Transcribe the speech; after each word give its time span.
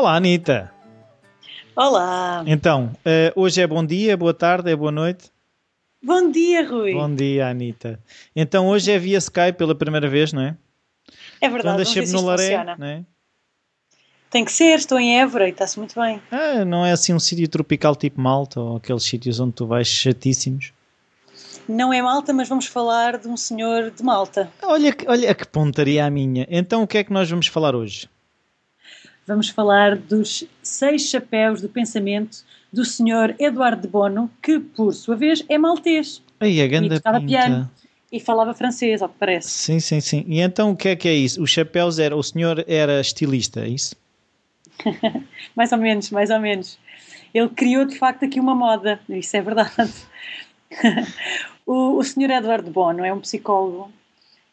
Olá, 0.00 0.16
Anitta. 0.16 0.72
Olá. 1.76 2.42
Então, 2.46 2.90
eh, 3.04 3.34
hoje 3.36 3.60
é 3.60 3.66
bom 3.66 3.84
dia, 3.84 4.16
boa 4.16 4.32
tarde, 4.32 4.70
é 4.70 4.74
boa 4.74 4.90
noite? 4.90 5.30
Bom 6.02 6.30
dia, 6.30 6.66
Rui. 6.66 6.94
Bom 6.94 7.14
dia, 7.14 7.48
Anitta. 7.48 8.00
Então, 8.34 8.68
hoje 8.68 8.90
é 8.90 8.98
via 8.98 9.18
Skype 9.18 9.58
pela 9.58 9.74
primeira 9.74 10.08
vez, 10.08 10.32
não 10.32 10.40
é? 10.40 10.56
É 11.38 11.50
verdade, 11.50 11.76
ver 11.76 11.84
sempre 11.84 12.06
se 12.06 12.14
no 12.14 12.22
Laré, 12.22 12.48
funciona. 12.48 12.76
não 12.78 12.86
é? 12.86 13.04
Tem 14.30 14.42
que 14.42 14.52
ser, 14.52 14.78
estou 14.78 14.98
em 14.98 15.20
Évora 15.20 15.46
e 15.46 15.50
está-se 15.50 15.78
muito 15.78 16.00
bem. 16.00 16.22
Ah, 16.30 16.64
não 16.64 16.82
é 16.86 16.92
assim 16.92 17.12
um 17.12 17.20
sítio 17.20 17.46
tropical 17.46 17.94
tipo 17.94 18.18
Malta 18.18 18.58
ou 18.58 18.78
aqueles 18.78 19.02
sítios 19.02 19.38
onde 19.38 19.52
tu 19.52 19.66
vais 19.66 19.86
chatíssimos? 19.86 20.72
Não 21.68 21.92
é 21.92 22.00
Malta, 22.00 22.32
mas 22.32 22.48
vamos 22.48 22.64
falar 22.64 23.18
de 23.18 23.28
um 23.28 23.36
senhor 23.36 23.90
de 23.90 24.02
Malta. 24.02 24.50
Olha, 24.62 24.96
olha 25.06 25.34
que 25.34 25.46
pontaria 25.46 26.06
a 26.06 26.10
minha. 26.10 26.46
Então, 26.48 26.84
o 26.84 26.86
que 26.86 26.96
é 26.96 27.04
que 27.04 27.12
nós 27.12 27.28
vamos 27.28 27.48
falar 27.48 27.76
hoje? 27.76 28.08
Vamos 29.26 29.48
falar 29.48 29.96
dos 29.96 30.44
seis 30.62 31.08
chapéus 31.08 31.60
do 31.60 31.68
pensamento 31.68 32.38
do 32.72 32.84
senhor 32.84 33.34
Eduardo 33.38 33.82
de 33.82 33.88
Bono, 33.88 34.30
que, 34.42 34.58
por 34.58 34.92
sua 34.92 35.16
vez, 35.16 35.44
é 35.48 35.58
maltês 35.58 36.22
Aí, 36.38 36.60
a 36.60 36.64
e 36.64 36.68
ganda 36.68 36.96
tocava 36.96 37.20
pinta. 37.20 37.28
piano 37.28 37.70
e 38.10 38.18
falava 38.18 38.54
francês, 38.54 39.02
ao 39.02 39.08
que 39.08 39.16
parece. 39.18 39.48
Sim, 39.50 39.78
sim, 39.78 40.00
sim. 40.00 40.24
E 40.26 40.40
então, 40.40 40.70
o 40.70 40.76
que 40.76 40.88
é 40.88 40.96
que 40.96 41.08
é 41.08 41.14
isso? 41.14 41.42
Os 41.42 41.50
chapéus 41.50 41.98
era... 41.98 42.16
O 42.16 42.22
senhor 42.22 42.64
era 42.66 43.00
estilista, 43.00 43.60
é 43.60 43.68
isso? 43.68 43.94
Mais 45.54 45.70
ou 45.70 45.78
menos, 45.78 46.10
mais 46.10 46.30
ou 46.30 46.40
menos. 46.40 46.78
Ele 47.32 47.48
criou, 47.50 47.84
de 47.84 47.96
facto, 47.96 48.24
aqui 48.24 48.40
uma 48.40 48.54
moda, 48.54 48.98
isso 49.08 49.36
é 49.36 49.42
verdade. 49.42 49.92
o, 51.66 51.98
o 51.98 52.02
senhor 52.02 52.30
Eduardo 52.30 52.64
de 52.64 52.70
Bono 52.70 53.04
é 53.04 53.12
um 53.12 53.20
psicólogo 53.20 53.92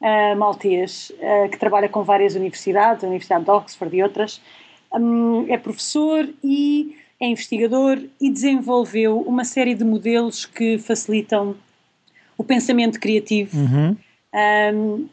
ah, 0.02 0.36
maltês 0.36 1.12
ah, 1.22 1.48
que 1.50 1.58
trabalha 1.58 1.90
com 1.90 2.04
várias 2.04 2.36
universidades, 2.36 3.04
a 3.04 3.08
Universidade 3.08 3.44
de 3.46 3.52
Oxford 3.52 3.96
e 3.96 4.04
outras. 4.04 4.42
Hum, 4.94 5.46
é 5.50 5.58
professor 5.58 6.28
e 6.44 6.96
é 7.20 7.28
investigador 7.28 8.00
e 8.22 8.30
desenvolveu 8.30 9.20
uma 9.22 9.44
série 9.44 9.74
de 9.74 9.84
modelos 9.84 10.46
que 10.46 10.78
facilitam 10.78 11.56
o 12.38 12.44
pensamento 12.44 13.00
criativo 13.00 13.58
Uhum. 13.58 13.98
hum, 14.74 15.08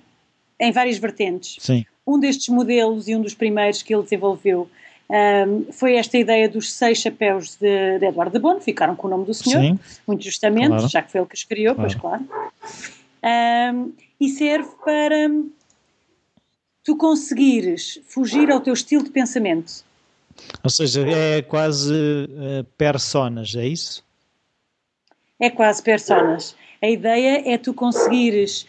em 0.60 0.70
várias 0.70 0.98
vertentes. 0.98 1.56
Sim. 1.60 1.84
Um 2.06 2.20
destes 2.20 2.48
modelos 2.50 3.08
e 3.08 3.16
um 3.16 3.22
dos 3.22 3.34
primeiros 3.34 3.82
que 3.82 3.94
ele 3.94 4.02
desenvolveu 4.02 4.68
hum, 5.08 5.64
foi 5.72 5.96
esta 5.96 6.18
ideia 6.18 6.48
dos 6.48 6.70
seis 6.72 6.98
chapéus 6.98 7.56
de, 7.56 7.98
de 7.98 8.04
Eduardo 8.06 8.32
de 8.32 8.38
Bono, 8.38 8.60
ficaram 8.60 8.94
com 8.94 9.06
o 9.06 9.10
nome 9.10 9.24
do 9.24 9.32
senhor, 9.34 9.60
Sim. 9.62 9.78
muito 10.06 10.22
justamente, 10.22 10.68
Claro. 10.68 10.88
já 10.88 11.02
que 11.02 11.10
foi 11.10 11.20
ele 11.22 11.28
que 11.28 11.34
os 11.34 11.44
criou, 11.44 11.74
pois 11.74 11.94
claro. 11.94 12.22
Hum, 13.24 13.92
e 14.20 14.28
serve 14.28 14.68
para 14.84 15.16
tu 16.84 16.96
conseguires 16.96 17.98
fugir 18.06 18.50
ao 18.50 18.60
teu 18.60 18.74
estilo 18.74 19.02
de 19.02 19.10
pensamento. 19.10 19.82
Ou 20.62 20.68
seja, 20.70 21.08
é 21.08 21.40
quase 21.42 21.94
eh, 21.94 22.64
personas, 22.76 23.54
é 23.56 23.66
isso? 23.66 24.04
É 25.40 25.48
quase 25.48 25.82
personas. 25.82 26.54
A 26.82 26.88
ideia 26.88 27.42
é 27.50 27.56
tu 27.56 27.72
conseguires 27.72 28.66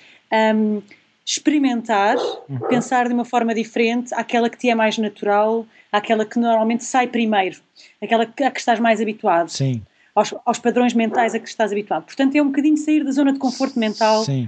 hum, 0.55 0.81
experimentar, 1.25 2.17
Uhum. 2.47 2.59
pensar 2.69 3.07
de 3.07 3.13
uma 3.13 3.25
forma 3.25 3.53
diferente 3.53 4.13
àquela 4.13 4.49
que 4.49 4.57
te 4.57 4.69
é 4.69 4.75
mais 4.75 4.97
natural, 4.97 5.65
àquela 5.91 6.25
que 6.25 6.39
normalmente 6.39 6.83
sai 6.83 7.07
primeiro, 7.07 7.59
aquela 8.01 8.25
que- 8.25 8.43
a 8.43 8.51
que 8.51 8.59
estás 8.59 8.79
mais 8.79 9.01
habituado, 9.01 9.49
Sim. 9.49 9.81
Aos, 10.15 10.33
aos 10.45 10.57
padrões 10.59 10.93
mentais 10.93 11.35
a 11.35 11.39
que 11.39 11.47
estás 11.47 11.71
habituado. 11.71 12.05
Portanto, 12.05 12.35
é 12.35 12.41
um 12.41 12.47
bocadinho 12.47 12.77
sair 12.77 13.03
da 13.03 13.11
zona 13.11 13.33
de 13.33 13.39
conforto 13.39 13.77
mental. 13.77 14.23
Sim. 14.23 14.47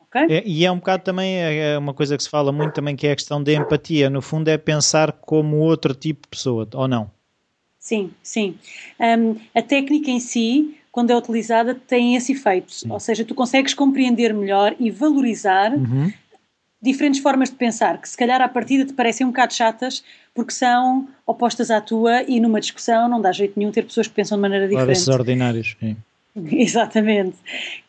ok? 0.00 0.22
É- 0.28 0.42
e 0.46 0.64
é 0.64 0.72
um 0.72 0.76
bocado 0.76 1.04
também 1.04 1.36
é 1.38 1.76
uma 1.78 1.92
coisa 1.94 2.16
que 2.16 2.22
se 2.22 2.28
fala 2.30 2.50
muito 2.50 2.72
também 2.72 2.96
que 2.96 3.06
é 3.06 3.12
a 3.12 3.16
questão 3.16 3.42
da 3.42 3.52
empatia. 3.52 4.08
No 4.08 4.22
fundo 4.22 4.48
é 4.48 4.56
pensar 4.56 5.12
como 5.12 5.58
outro 5.58 5.94
tipo 5.94 6.22
de 6.22 6.28
pessoa, 6.28 6.66
ou 6.74 6.88
não? 6.88 7.10
Sim, 7.78 8.10
sim. 8.22 8.58
Hum, 8.98 9.36
a 9.54 9.62
técnica 9.62 10.10
em 10.10 10.20
si, 10.20 10.76
quando 10.92 11.10
é 11.10 11.16
utilizada, 11.16 11.74
tem 11.74 12.16
esse 12.16 12.32
efeito. 12.32 12.74
Ou 12.88 12.98
seja, 13.00 13.24
tu 13.24 13.34
consegues 13.34 13.72
compreender 13.74 14.34
melhor 14.34 14.74
e 14.78 14.90
valorizar 14.90 15.72
Uhum. 15.72 16.12
Diferentes 16.80 17.20
formas 17.20 17.50
de 17.50 17.56
pensar, 17.56 17.98
que 18.00 18.08
se 18.08 18.16
calhar 18.16 18.40
à 18.40 18.48
partida 18.48 18.84
te 18.84 18.92
parecem 18.92 19.26
um 19.26 19.30
bocado 19.30 19.54
chatas, 19.54 20.02
porque 20.34 20.52
são 20.52 21.08
opostas 21.26 21.70
à 21.70 21.80
tua 21.80 22.22
e 22.22 22.40
numa 22.40 22.60
discussão 22.60 23.08
não 23.08 23.20
dá 23.20 23.32
jeito 23.32 23.58
nenhum 23.58 23.70
ter 23.70 23.84
pessoas 23.84 24.08
que 24.08 24.14
pensam 24.14 24.38
de 24.38 24.42
maneira 24.42 24.66
Claro, 24.66 24.86
diferente. 24.86 24.96
esses 24.96 25.08
ordinários. 25.08 25.76
Sim. 25.78 25.96
Exatamente. 26.52 27.36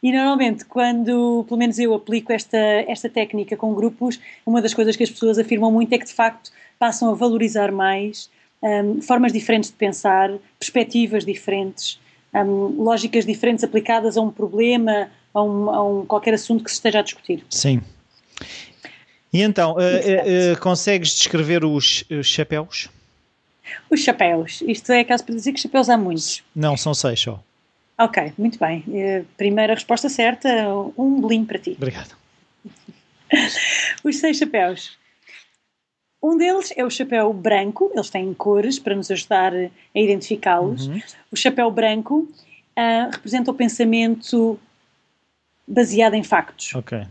E 0.01 0.11
normalmente, 0.11 0.65
quando, 0.65 1.45
pelo 1.47 1.57
menos 1.59 1.77
eu 1.79 1.93
aplico 1.93 2.33
esta, 2.33 2.57
esta 2.57 3.07
técnica 3.09 3.55
com 3.55 3.73
grupos, 3.73 4.19
uma 4.45 4.61
das 4.61 4.73
coisas 4.73 4.95
que 4.95 5.03
as 5.03 5.09
pessoas 5.09 5.37
afirmam 5.37 5.71
muito 5.71 5.93
é 5.93 5.97
que 5.97 6.05
de 6.05 6.13
facto 6.13 6.51
passam 6.79 7.11
a 7.11 7.13
valorizar 7.13 7.71
mais 7.71 8.29
hum, 8.61 9.01
formas 9.01 9.31
diferentes 9.31 9.69
de 9.69 9.75
pensar, 9.75 10.31
perspectivas 10.59 11.23
diferentes, 11.23 11.99
hum, 12.33 12.75
lógicas 12.83 13.25
diferentes 13.25 13.63
aplicadas 13.63 14.17
a 14.17 14.21
um 14.21 14.31
problema, 14.31 15.09
a 15.33 15.43
um, 15.43 15.69
a 15.69 15.83
um 15.87 16.05
qualquer 16.05 16.33
assunto 16.33 16.63
que 16.63 16.71
se 16.71 16.77
esteja 16.77 16.99
a 16.99 17.03
discutir. 17.03 17.45
Sim. 17.49 17.81
E 19.33 19.41
então, 19.41 19.77
eh, 19.79 20.51
eh, 20.51 20.55
consegues 20.57 21.15
descrever 21.15 21.63
os, 21.63 22.03
os 22.09 22.27
chapéus? 22.27 22.89
Os 23.89 24.01
chapéus. 24.01 24.61
Isto 24.67 24.91
é 24.91 25.03
caso 25.03 25.23
para 25.23 25.35
dizer 25.35 25.53
que 25.53 25.59
chapéus 25.59 25.89
há 25.89 25.97
muitos. 25.97 26.43
Não, 26.55 26.75
são 26.75 26.93
seis 26.93 27.19
só. 27.19 27.41
Ok, 27.97 28.33
muito 28.37 28.59
bem. 28.59 28.83
Primeira 29.37 29.73
resposta 29.73 30.09
certa, 30.09 30.49
um 30.97 31.21
bolinho 31.21 31.45
para 31.45 31.59
ti. 31.59 31.75
Obrigado. 31.77 32.15
Os 34.03 34.17
seis 34.17 34.37
chapéus. 34.37 34.97
Um 36.21 36.37
deles 36.37 36.71
é 36.75 36.85
o 36.85 36.89
chapéu 36.89 37.33
branco, 37.33 37.89
eles 37.93 38.09
têm 38.09 38.31
cores 38.33 38.77
para 38.77 38.95
nos 38.95 39.09
ajudar 39.09 39.53
a 39.55 39.99
identificá-los. 39.99 40.87
Uhum. 40.87 41.01
O 41.31 41.35
chapéu 41.35 41.71
branco 41.71 42.27
ah, 42.75 43.09
representa 43.11 43.49
o 43.49 43.53
pensamento 43.53 44.59
baseado 45.67 46.13
em 46.13 46.23
factos. 46.23 46.75
Ok. 46.75 47.01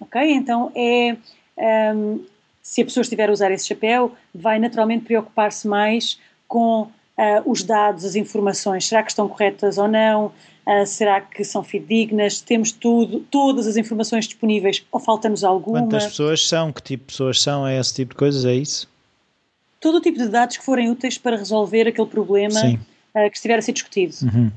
Ok? 0.00 0.20
Então 0.32 0.70
é. 0.74 1.16
Ahm, 1.58 2.20
se 2.62 2.82
a 2.82 2.84
pessoa 2.84 3.02
estiver 3.02 3.28
a 3.28 3.32
usar 3.32 3.52
esse 3.52 3.68
chapéu, 3.68 4.12
vai 4.34 4.58
naturalmente 4.58 5.04
preocupar-se 5.04 5.68
mais 5.68 6.18
com 6.48 6.90
ah, 7.16 7.42
os 7.46 7.62
dados, 7.62 8.04
as 8.04 8.14
informações. 8.14 8.86
Será 8.86 9.02
que 9.02 9.10
estão 9.10 9.28
corretas 9.28 9.78
ou 9.78 9.88
não? 9.88 10.32
Ah, 10.66 10.84
será 10.84 11.20
que 11.20 11.44
são 11.44 11.62
fidedignas? 11.62 12.40
Temos 12.40 12.72
tudo, 12.72 13.20
todas 13.30 13.66
as 13.66 13.76
informações 13.76 14.26
disponíveis 14.26 14.84
ou 14.90 14.98
falta-nos 14.98 15.44
alguma? 15.44 15.80
Quantas 15.80 16.06
pessoas 16.06 16.46
são? 16.46 16.72
Que 16.72 16.82
tipo 16.82 17.04
de 17.04 17.12
pessoas 17.12 17.40
são? 17.40 17.66
É 17.66 17.78
esse 17.78 17.94
tipo 17.94 18.14
de 18.14 18.18
coisas? 18.18 18.44
É 18.44 18.54
isso? 18.54 18.88
Todo 19.80 19.98
o 19.98 20.00
tipo 20.00 20.18
de 20.18 20.28
dados 20.28 20.56
que 20.56 20.64
forem 20.64 20.90
úteis 20.90 21.16
para 21.16 21.36
resolver 21.36 21.86
aquele 21.86 22.08
problema 22.08 22.60
ah, 23.14 23.30
que 23.30 23.36
estiver 23.36 23.58
a 23.58 23.62
ser 23.62 23.72
discutido. 23.72 24.14
Uhum. 24.24 24.50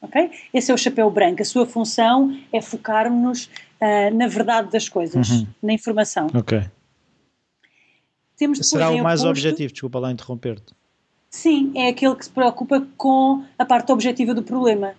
ok? 0.00 0.30
Esse 0.54 0.70
é 0.70 0.74
o 0.74 0.78
chapéu 0.78 1.10
branco. 1.10 1.42
A 1.42 1.44
sua 1.44 1.66
função 1.66 2.38
é 2.52 2.62
focar-nos 2.62 3.50
ah, 3.80 4.10
na 4.12 4.26
verdade 4.26 4.70
das 4.70 4.88
coisas, 4.88 5.30
Uhum. 5.30 5.46
na 5.62 5.72
informação. 5.72 6.26
Ok. 6.34 6.62
Temos 8.36 8.58
Será 8.66 8.90
o 8.90 9.02
mais 9.02 9.20
oposto- 9.20 9.28
objetivo? 9.30 9.72
Desculpa 9.72 9.98
lá 9.98 10.10
interromper-te. 10.10 10.72
Sim, 11.28 11.72
é 11.76 11.88
aquele 11.88 12.14
que 12.16 12.24
se 12.24 12.30
preocupa 12.30 12.86
com 12.96 13.44
a 13.58 13.64
parte 13.64 13.92
objetiva 13.92 14.34
do 14.34 14.42
problema. 14.42 14.94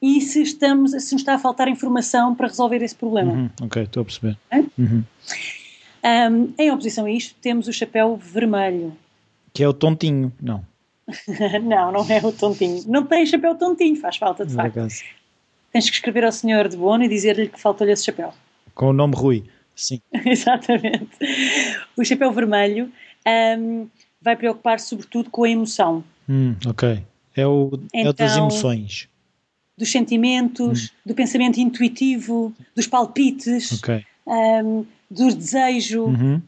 E 0.00 0.20
se, 0.20 0.42
estamos, 0.42 0.90
se 0.92 1.12
nos 1.12 1.22
está 1.22 1.34
a 1.34 1.38
faltar 1.38 1.68
informação 1.68 2.34
para 2.34 2.46
resolver 2.48 2.82
esse 2.82 2.94
problema. 2.94 3.32
Uhum. 3.32 3.50
Ok, 3.62 3.82
estou 3.82 4.00
a 4.00 4.04
perceber. 4.04 4.38
Uhum. 4.78 5.04
Um, 6.04 6.52
em 6.56 6.70
oposição 6.70 7.04
a 7.04 7.10
isto, 7.10 7.34
temos 7.40 7.68
o 7.68 7.72
chapéu 7.72 8.16
vermelho. 8.16 8.96
Que 9.52 9.62
é 9.64 9.68
o 9.68 9.72
tontinho. 9.74 10.32
Não, 10.40 10.64
não, 11.62 11.92
não 11.92 12.06
é 12.08 12.24
o 12.24 12.32
tontinho. 12.32 12.82
Não 12.86 13.04
tem 13.04 13.26
chapéu 13.26 13.54
tontinho, 13.56 13.96
faz 13.96 14.16
falta 14.16 14.46
de 14.46 14.54
facto. 14.54 14.78
Tens 15.72 15.88
que 15.88 15.96
escrever 15.96 16.24
ao 16.24 16.32
senhor 16.32 16.68
de 16.68 16.76
Bono 16.76 17.04
e 17.04 17.08
dizer-lhe 17.08 17.48
que 17.48 17.60
faltou-lhe 17.60 17.92
esse 17.92 18.04
chapéu. 18.04 18.32
Com 18.74 18.88
o 18.88 18.92
nome 18.92 19.14
Rui. 19.14 19.44
Sim. 19.76 20.00
Exatamente. 20.24 21.08
O 21.96 22.04
chapéu 22.04 22.32
vermelho 22.32 22.90
um, 23.58 23.88
vai 24.20 24.34
preocupar 24.36 24.80
sobretudo 24.80 25.30
com 25.30 25.44
a 25.44 25.50
emoção, 25.50 26.02
Hum, 26.30 26.54
ok. 26.66 27.02
É 27.34 27.46
o, 27.46 27.70
é 27.94 28.06
o 28.08 28.12
das 28.12 28.32
Então- 28.32 28.48
emoções. 28.48 29.08
dos 29.78 29.90
sentimentos, 29.90 30.92
do 31.06 31.14
pensamento 31.14 31.58
intuitivo, 31.58 32.52
dos 32.74 32.86
palpites, 32.86 33.72
Ok. 33.78 34.04
um, 34.26 34.84
do 35.10 35.34
desejo. 35.34 36.04
Uhum. 36.04 36.42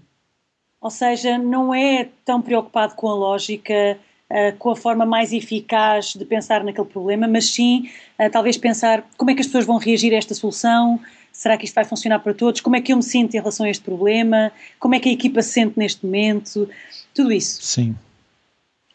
Ou 0.82 0.90
seja, 0.90 1.38
não 1.38 1.72
é 1.74 2.08
tão 2.24 2.42
preocupado 2.42 2.94
com 2.94 3.08
a 3.08 3.14
lógica, 3.14 3.96
uh, 4.30 4.56
com 4.58 4.70
a 4.70 4.76
forma 4.76 5.04
mais 5.04 5.32
eficaz 5.32 6.14
de 6.14 6.24
pensar 6.24 6.62
naquele 6.64 6.86
problema, 6.86 7.26
mas 7.26 7.50
sim, 7.50 7.90
uh, 8.18 8.30
talvez 8.30 8.56
pensar 8.56 9.06
como 9.16 9.30
é 9.30 9.34
que 9.34 9.40
as 9.40 9.46
pessoas 9.46 9.66
vão 9.66 9.76
reagir 9.76 10.12
a 10.14 10.16
esta 10.16 10.34
solução, 10.34 11.00
será 11.32 11.56
que 11.56 11.64
isto 11.64 11.74
vai 11.74 11.84
funcionar 11.84 12.20
para 12.20 12.34
todos, 12.34 12.60
como 12.60 12.76
é 12.76 12.80
que 12.80 12.92
eu 12.92 12.96
me 12.96 13.02
sinto 13.02 13.34
em 13.34 13.38
relação 13.38 13.66
a 13.66 13.70
este 13.70 13.82
problema, 13.82 14.52
como 14.78 14.94
é 14.94 15.00
que 15.00 15.08
a 15.08 15.12
equipa 15.12 15.42
se 15.42 15.50
sente 15.50 15.78
neste 15.78 16.04
momento, 16.04 16.68
tudo 17.14 17.32
isso. 17.32 17.62
Sim. 17.62 17.96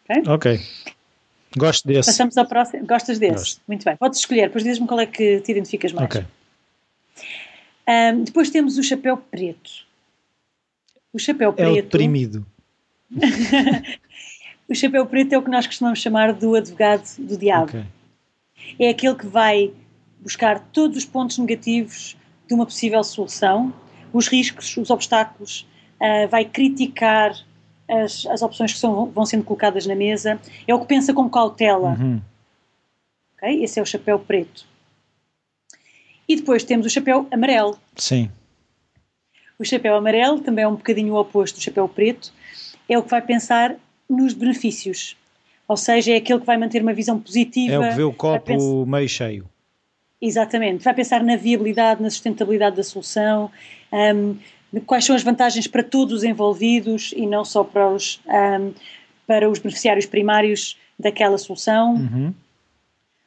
Ok? 0.10 0.24
Ok. 0.28 0.60
Gosto 1.58 1.88
desse. 1.88 2.10
Passamos 2.10 2.38
ao 2.38 2.46
próximo. 2.46 2.86
Gostas 2.86 3.18
desse? 3.18 3.34
Gosto. 3.36 3.62
Muito 3.68 3.86
bem. 3.86 3.96
Podes 3.96 4.20
escolher, 4.20 4.48
depois 4.48 4.64
dizes-me 4.64 4.88
qual 4.88 5.00
é 5.00 5.06
que 5.06 5.40
te 5.40 5.52
identificas 5.52 5.94
mais. 5.94 6.06
Ok. 6.06 6.26
Um, 7.88 8.24
depois 8.24 8.50
temos 8.50 8.78
o 8.78 8.84
chapéu 8.84 9.18
preto. 9.18 9.86
O 11.14 11.20
chapéu 11.20 11.50
É 11.58 11.68
o 11.68 11.72
preto. 11.74 11.86
deprimido. 11.86 12.46
o 14.68 14.76
chapéu 14.76 15.06
preto 15.06 15.34
é 15.34 15.38
o 15.38 15.42
que 15.42 15.50
nós 15.50 15.68
costumamos 15.68 16.00
chamar 16.00 16.34
do 16.34 16.56
advogado 16.56 17.04
do 17.20 17.38
diabo. 17.38 17.66
Okay. 17.66 17.86
É 18.80 18.90
aquele 18.90 19.16
que 19.16 19.28
vai 19.28 19.72
buscar 20.20 20.60
todos 20.72 20.98
os 20.98 21.06
pontos 21.06 21.38
negativos 21.38 22.18
de 22.48 22.54
uma 22.54 22.66
possível 22.66 23.04
solução, 23.04 23.74
os 24.12 24.28
riscos, 24.28 24.76
os 24.78 24.90
obstáculos, 24.90 25.68
uh, 26.00 26.28
vai 26.30 26.46
criticar 26.46 27.36
as, 27.88 28.26
as 28.26 28.42
opções 28.42 28.74
que 28.74 28.80
são, 28.80 29.08
vão 29.08 29.26
sendo 29.26 29.44
colocadas 29.44 29.86
na 29.86 29.96
mesa, 29.96 30.40
é 30.68 30.74
o 30.74 30.80
que 30.80 30.88
pensa 30.88 31.14
com 31.14 31.30
cautela. 31.30 31.96
Uhum. 32.00 32.22
Okay? 33.38 33.64
Esse 33.64 33.80
é 33.80 33.84
o 33.84 33.86
chapéu 33.86 34.18
preto. 34.18 34.66
E 36.28 36.36
depois 36.36 36.64
temos 36.64 36.88
o 36.88 36.90
chapéu 36.90 37.28
amarelo. 37.30 37.78
Sim. 37.96 38.32
O 39.60 39.64
chapéu 39.64 39.96
amarelo 39.96 40.40
também 40.40 40.64
é 40.64 40.68
um 40.68 40.76
bocadinho 40.76 41.14
o 41.14 41.20
oposto 41.20 41.58
do 41.58 41.62
chapéu 41.62 41.88
preto, 41.88 42.34
é 42.90 42.98
o 42.98 43.04
que 43.04 43.12
vai 43.12 43.22
pensar 43.22 43.76
nos 44.10 44.34
benefícios. 44.34 45.16
Ou 45.68 45.78
seja, 45.78 46.14
é 46.14 46.18
aquele 46.18 46.40
que 46.40 46.46
vai 46.46 46.58
manter 46.58 46.82
uma 46.82 46.94
visão 46.94 47.20
positiva. 47.20 47.74
É 47.74 47.80
o 47.80 47.90
que 47.90 47.96
vê 47.96 48.04
o 48.04 48.14
copo 48.14 48.46
pensar... 48.46 48.86
meio 48.86 49.10
cheio. 49.10 49.50
Exatamente. 50.22 50.84
Vai 50.84 50.94
pensar 50.94 51.24
na 51.24 51.36
viabilidade, 51.36 52.02
na 52.02 52.10
sustentabilidade 52.10 52.76
da 52.76 52.84
solução, 52.84 53.52
um, 53.92 54.38
quais 54.86 55.06
são 55.06 55.16
as 55.16 55.24
vantagens 55.24 55.68
para 55.68 55.84
todos 55.84 56.14
os 56.14 56.24
envolvidos 56.24 57.14
e 57.16 57.26
não 57.26 57.44
só 57.44 57.64
para 57.64 57.90
os, 57.90 58.20
um, 58.28 58.74
para 59.28 59.50
os 59.50 59.60
beneficiários 59.60 60.06
primários 60.06 60.78
daquela 60.98 61.38
solução. 61.38 61.96
Uhum. 61.96 62.34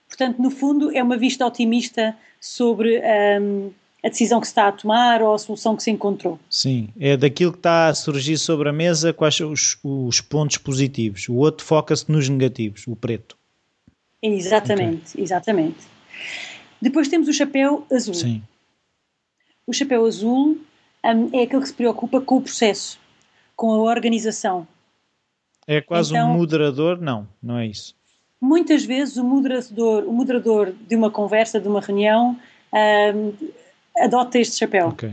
Portanto, 0.07 0.41
no 0.41 0.51
fundo, 0.51 0.97
é 0.97 1.03
uma 1.03 1.17
vista 1.17 1.47
otimista 1.47 2.17
sobre 2.41 3.01
um, 3.41 3.71
a 4.05 4.09
decisão 4.09 4.41
que 4.41 4.47
se 4.47 4.53
está 4.53 4.69
a 4.69 4.73
tomar 4.73 5.23
ou 5.23 5.35
a 5.35 5.39
solução 5.39 5.77
que 5.77 5.83
se 5.83 5.91
encontrou. 5.91 6.39
Sim, 6.49 6.89
é 6.99 7.17
daquilo 7.17 7.53
que 7.53 7.59
está 7.59 7.89
a 7.89 7.95
surgir 7.95 8.39
sobre 8.39 8.69
a 8.69 8.73
mesa, 8.73 9.13
quais 9.13 9.35
são 9.35 9.51
os, 9.51 9.79
os 9.83 10.21
pontos 10.21 10.57
positivos. 10.59 11.29
O 11.29 11.35
outro 11.35 11.65
foca-se 11.65 12.11
nos 12.11 12.29
negativos, 12.29 12.87
o 12.87 12.95
preto. 12.95 13.37
Exatamente, 14.23 15.13
okay. 15.13 15.25
exatamente. 15.25 15.79
Depois 16.81 17.09
temos 17.09 17.29
o 17.29 17.33
chapéu 17.33 17.87
azul. 17.91 18.15
Sim. 18.15 18.43
O 19.67 19.73
chapéu 19.73 20.05
azul 20.05 20.59
um, 21.05 21.31
é 21.33 21.43
aquele 21.43 21.63
que 21.63 21.69
se 21.69 21.75
preocupa 21.75 22.21
com 22.21 22.37
o 22.37 22.43
processo, 22.43 22.99
com 23.57 23.73
a 23.73 23.79
organização. 23.79 24.67
É 25.67 25.81
quase 25.81 26.11
então, 26.11 26.33
um 26.33 26.39
moderador? 26.39 27.01
Não, 27.01 27.29
não 27.43 27.59
é 27.59 27.67
isso. 27.67 27.95
Muitas 28.41 28.85
vezes 28.85 29.17
o 29.17 29.25
moderador, 29.25 30.05
o 30.05 30.13
moderador 30.13 30.73
de 30.87 30.95
uma 30.95 31.11
conversa, 31.11 31.61
de 31.61 31.69
uma 31.69 31.81
reunião, 31.81 32.39
um, 32.73 33.33
adota 34.01 34.39
este 34.39 34.57
chapéu. 34.57 34.89
Okay. 34.89 35.13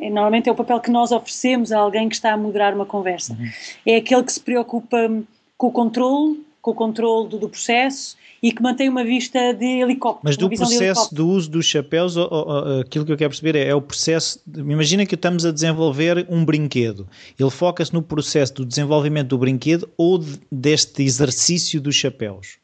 É, 0.00 0.08
normalmente 0.08 0.48
é 0.48 0.52
o 0.52 0.54
papel 0.54 0.80
que 0.80 0.90
nós 0.90 1.12
oferecemos 1.12 1.72
a 1.72 1.78
alguém 1.78 2.08
que 2.08 2.14
está 2.14 2.32
a 2.32 2.36
moderar 2.36 2.74
uma 2.74 2.86
conversa. 2.86 3.34
Uhum. 3.34 3.50
É 3.86 3.96
aquele 3.96 4.22
que 4.22 4.32
se 4.32 4.40
preocupa 4.40 5.10
com 5.56 5.66
o 5.66 5.72
controle, 5.72 6.44
com 6.62 6.70
o 6.70 6.74
controle 6.74 7.28
do, 7.28 7.38
do 7.38 7.48
processo 7.48 8.16
e 8.42 8.52
que 8.52 8.62
mantém 8.62 8.88
uma 8.88 9.04
vista 9.04 9.52
de 9.52 9.80
helicóptero. 9.80 10.22
Mas 10.24 10.36
do 10.36 10.48
processo 10.48 11.14
do 11.14 11.28
uso 11.28 11.50
dos 11.50 11.66
chapéus, 11.66 12.16
ou, 12.16 12.28
ou, 12.30 12.80
aquilo 12.80 13.04
que 13.04 13.12
eu 13.12 13.16
quero 13.16 13.30
perceber 13.30 13.56
é, 13.56 13.68
é 13.68 13.74
o 13.74 13.82
processo. 13.82 14.40
De, 14.46 14.60
imagina 14.60 15.04
que 15.04 15.14
estamos 15.14 15.44
a 15.44 15.52
desenvolver 15.52 16.26
um 16.30 16.44
brinquedo. 16.44 17.06
Ele 17.38 17.50
foca-se 17.50 17.92
no 17.92 18.02
processo 18.02 18.54
do 18.54 18.64
desenvolvimento 18.64 19.28
do 19.28 19.38
brinquedo 19.38 19.88
ou 19.96 20.18
de, 20.18 20.40
deste 20.50 21.02
exercício 21.02 21.80
dos 21.80 21.94
chapéus? 21.94 22.58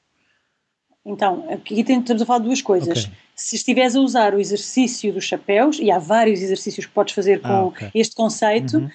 Então, 1.05 1.47
aqui 1.51 1.81
estamos 1.81 2.23
a 2.23 2.27
falar 2.27 2.39
de 2.39 2.47
duas 2.47 2.63
coisas. 2.63 3.05
Okay. 3.05 3.26
Se 3.37 3.55
estiveres 3.55 3.95
a 3.95 4.01
usar 4.01 4.35
o 4.35 4.41
exercício 4.41 5.13
dos 5.13 5.25
chapéus, 5.25 5.79
e 5.79 5.91
há 5.91 5.99
vários 5.99 6.41
exercícios 6.41 6.87
que 6.87 6.93
podes 6.93 7.15
fazer 7.15 7.43
com 7.43 7.49
ah, 7.49 7.65
okay. 7.67 7.91
este 7.95 8.15
conceito, 8.15 8.79
uhum. 8.79 8.91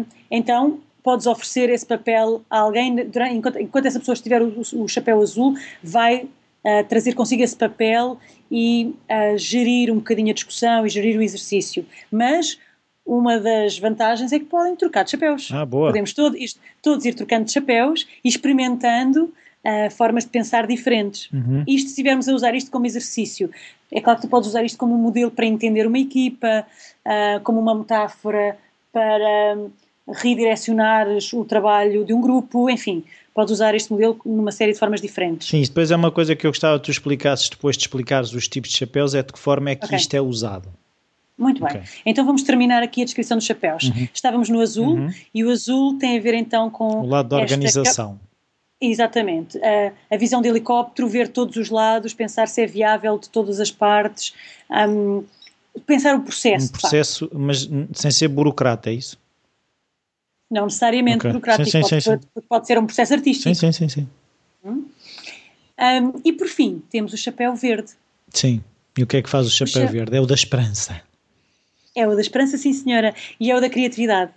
um, 0.00 0.04
então 0.30 0.80
podes 1.02 1.26
oferecer 1.26 1.68
esse 1.70 1.86
papel 1.86 2.42
a 2.50 2.60
alguém, 2.60 2.96
durante, 2.96 3.36
enquanto, 3.36 3.60
enquanto, 3.60 3.86
essa 3.86 4.00
pessoa 4.00 4.14
estiver 4.14 4.42
o, 4.42 4.62
o 4.74 4.88
chapéu 4.88 5.20
azul, 5.20 5.54
vai 5.82 6.24
uh, 6.24 6.84
trazer 6.88 7.14
consigo 7.14 7.42
esse 7.42 7.54
papel 7.54 8.18
e 8.50 8.94
uh, 9.10 9.38
gerir 9.38 9.92
um 9.92 9.96
bocadinho 9.96 10.30
a 10.30 10.34
discussão 10.34 10.84
e 10.84 10.88
gerir 10.88 11.16
o 11.18 11.22
exercício. 11.22 11.86
Mas 12.10 12.58
uma 13.06 13.38
das 13.38 13.78
vantagens 13.78 14.32
é 14.32 14.38
que 14.38 14.46
podem 14.46 14.74
trocar 14.74 15.04
de 15.04 15.12
chapéus. 15.12 15.48
Ah, 15.52 15.64
boa. 15.64 15.90
Podemos 15.90 16.12
todo, 16.12 16.36
isto, 16.36 16.58
todos 16.82 17.04
ir 17.04 17.14
trocando 17.14 17.44
de 17.44 17.52
chapéus 17.52 18.04
e 18.24 18.28
experimentando 18.28 19.32
uh, 19.66 19.90
formas 19.90 20.24
de 20.24 20.30
pensar 20.30 20.66
diferentes. 20.66 21.28
Uhum. 21.32 21.64
Isto, 21.66 21.88
se 21.88 21.92
estivermos 21.94 22.28
a 22.28 22.32
usar 22.32 22.54
isto 22.54 22.70
como 22.70 22.86
exercício, 22.86 23.50
é 23.90 24.00
claro 24.00 24.20
que 24.20 24.26
tu 24.26 24.30
podes 24.30 24.48
usar 24.48 24.64
isto 24.64 24.78
como 24.78 24.94
um 24.94 24.98
modelo 24.98 25.30
para 25.30 25.46
entender 25.46 25.86
uma 25.86 25.98
equipa, 25.98 26.64
uh, 27.04 27.40
como 27.42 27.60
uma 27.60 27.74
metáfora 27.74 28.56
para 28.92 29.58
redirecionar 30.08 31.08
o 31.34 31.44
trabalho 31.44 32.04
de 32.04 32.14
um 32.14 32.20
grupo, 32.20 32.70
enfim, 32.70 33.02
podes 33.34 33.52
usar 33.52 33.74
este 33.74 33.90
modelo 33.90 34.16
numa 34.24 34.52
série 34.52 34.72
de 34.72 34.78
formas 34.78 35.00
diferentes. 35.00 35.48
Sim, 35.48 35.60
depois 35.60 35.90
é 35.90 35.96
uma 35.96 36.12
coisa 36.12 36.36
que 36.36 36.46
eu 36.46 36.50
gostava 36.50 36.78
que 36.78 36.84
tu 36.84 36.90
explicasses 36.92 37.48
depois 37.48 37.76
de 37.76 37.82
explicares 37.82 38.32
os 38.32 38.46
tipos 38.46 38.70
de 38.70 38.78
chapéus, 38.78 39.14
é 39.14 39.22
de 39.22 39.32
que 39.32 39.38
forma 39.38 39.70
é 39.70 39.74
que 39.74 39.84
okay. 39.84 39.98
isto 39.98 40.14
é 40.14 40.20
usado. 40.20 40.68
Muito 41.36 41.62
bem. 41.62 41.70
Okay. 41.70 41.82
Então 42.06 42.24
vamos 42.24 42.42
terminar 42.44 42.82
aqui 42.82 43.02
a 43.02 43.04
descrição 43.04 43.36
dos 43.36 43.44
chapéus. 43.44 43.84
Uhum. 43.84 44.08
Estávamos 44.14 44.48
no 44.48 44.60
azul 44.60 44.94
uhum. 44.94 45.10
e 45.34 45.44
o 45.44 45.50
azul 45.50 45.98
tem 45.98 46.16
a 46.16 46.20
ver 46.20 46.32
então 46.34 46.70
com. 46.70 47.02
O 47.02 47.06
lado 47.06 47.28
da 47.28 47.36
organização. 47.36 48.18
Exatamente. 48.90 49.58
A, 49.58 49.92
a, 50.14 50.16
visão 50.16 50.40
de 50.40 50.48
helicóptero, 50.48 51.08
ver 51.08 51.28
todos 51.28 51.56
os 51.56 51.70
lados, 51.70 52.14
pensar 52.14 52.48
se 52.48 52.62
é 52.62 52.66
viável 52.66 53.18
de 53.18 53.28
todas 53.28 53.60
as 53.60 53.70
partes, 53.70 54.34
um, 54.70 55.24
pensar 55.86 56.14
o 56.14 56.22
processo. 56.22 56.66
Um 56.66 56.78
processo, 56.78 57.30
mas 57.32 57.68
sem 57.92 58.10
ser 58.10 58.28
burocrata, 58.28 58.90
é 58.90 58.94
isso? 58.94 59.18
Não 60.50 60.66
necessariamente 60.66 61.18
okay. 61.18 61.30
burocrático, 61.30 61.68
sim, 61.68 61.82
sim, 61.82 62.00
pode, 62.00 62.22
sim, 62.22 62.42
pode, 62.48 62.66
ser 62.66 62.78
um 62.78 62.86
processo 62.86 63.14
artístico. 63.14 63.54
Sim, 63.54 63.72
sim, 63.72 63.72
sim. 63.72 63.88
sim. 63.88 64.08
Hum? 64.64 64.84
Um, 65.78 66.20
e 66.24 66.32
por 66.32 66.48
fim, 66.48 66.82
temos 66.90 67.12
o 67.12 67.16
chapéu 67.16 67.54
verde. 67.54 67.90
Sim. 68.30 68.62
E 68.96 69.02
o 69.02 69.06
que 69.06 69.18
é 69.18 69.22
que 69.22 69.28
faz 69.28 69.46
o 69.46 69.50
chapéu 69.50 69.82
o 69.82 69.86
cha... 69.86 69.92
verde? 69.92 70.16
É 70.16 70.20
o 70.20 70.26
da 70.26 70.34
esperança. 70.34 71.02
É 71.94 72.06
o 72.06 72.14
da 72.14 72.20
esperança, 72.20 72.56
sim, 72.56 72.72
senhora. 72.72 73.14
E 73.40 73.50
é 73.50 73.56
o 73.56 73.60
da 73.60 73.68
criatividade. 73.68 74.32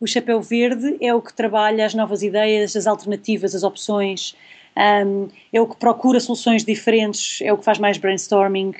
O 0.00 0.06
chapéu 0.06 0.40
verde 0.40 0.96
é 1.00 1.12
o 1.14 1.20
que 1.20 1.32
trabalha 1.32 1.84
as 1.84 1.94
novas 1.94 2.22
ideias, 2.22 2.76
as 2.76 2.86
alternativas, 2.86 3.54
as 3.54 3.64
opções, 3.64 4.36
um, 4.78 5.28
é 5.52 5.60
o 5.60 5.66
que 5.66 5.76
procura 5.76 6.20
soluções 6.20 6.64
diferentes, 6.64 7.40
é 7.42 7.52
o 7.52 7.58
que 7.58 7.64
faz 7.64 7.78
mais 7.78 7.98
brainstorming. 7.98 8.74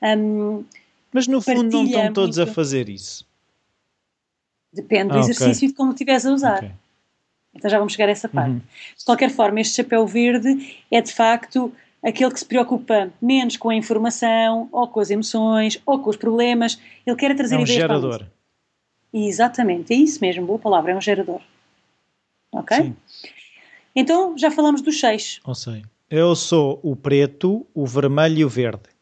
Um, 0.00 0.64
Mas 1.12 1.26
no 1.26 1.40
fundo 1.40 1.64
não 1.64 1.84
estão 1.84 2.12
todos 2.12 2.36
muito... 2.36 2.50
a 2.50 2.54
fazer 2.54 2.88
isso. 2.88 3.26
Depende 4.72 5.10
do 5.10 5.16
ah, 5.16 5.20
exercício 5.20 5.52
okay. 5.52 5.68
e 5.68 5.70
de 5.72 5.74
como 5.74 5.92
estiveres 5.92 6.24
a 6.24 6.32
usar. 6.32 6.58
Okay. 6.58 6.70
Então 7.54 7.70
já 7.70 7.78
vamos 7.78 7.92
chegar 7.92 8.08
a 8.08 8.12
essa 8.12 8.28
parte. 8.28 8.52
Uhum. 8.52 8.62
De 8.98 9.04
qualquer 9.04 9.30
forma, 9.30 9.60
este 9.60 9.74
chapéu 9.74 10.06
verde 10.06 10.78
é 10.90 11.00
de 11.00 11.12
facto 11.12 11.72
aquele 12.02 12.32
que 12.32 12.38
se 12.38 12.46
preocupa 12.46 13.12
menos 13.20 13.56
com 13.56 13.68
a 13.68 13.74
informação, 13.74 14.68
ou 14.72 14.88
com 14.88 15.00
as 15.00 15.10
emoções, 15.10 15.80
ou 15.84 15.98
com 15.98 16.08
os 16.08 16.16
problemas. 16.16 16.80
Ele 17.06 17.16
quer 17.16 17.34
trazer 17.36 17.56
é 17.56 17.58
um 17.58 17.62
ideias 17.62 17.80
gerador. 17.80 18.26
Exatamente, 19.12 19.92
é 19.92 19.96
isso 19.96 20.18
mesmo, 20.20 20.46
boa 20.46 20.58
palavra, 20.58 20.92
é 20.92 20.96
um 20.96 21.00
gerador. 21.00 21.40
Ok? 22.52 22.76
Sim. 22.76 22.96
Então 23.94 24.36
já 24.38 24.50
falamos 24.50 24.80
dos 24.80 24.98
seis. 24.98 25.40
Ou 25.44 25.54
sei. 25.54 25.82
Eu 26.08 26.34
sou 26.34 26.78
o 26.82 26.94
preto, 26.94 27.66
o 27.74 27.86
vermelho 27.86 28.38
e 28.38 28.44
o 28.44 28.48
verde 28.48 28.92